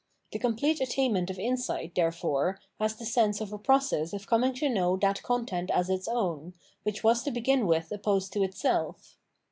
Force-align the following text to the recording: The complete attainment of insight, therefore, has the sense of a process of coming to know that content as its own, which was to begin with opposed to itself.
The 0.31 0.39
complete 0.39 0.81
attainment 0.81 1.29
of 1.29 1.37
insight, 1.37 1.93
therefore, 1.93 2.57
has 2.79 2.95
the 2.95 3.05
sense 3.05 3.39
of 3.39 3.53
a 3.53 3.59
process 3.59 4.13
of 4.13 4.25
coming 4.25 4.55
to 4.55 4.67
know 4.67 4.97
that 4.97 5.21
content 5.21 5.69
as 5.69 5.91
its 5.91 6.07
own, 6.07 6.55
which 6.81 7.03
was 7.03 7.21
to 7.21 7.29
begin 7.29 7.67
with 7.67 7.91
opposed 7.91 8.33
to 8.33 8.41
itself. 8.41 9.19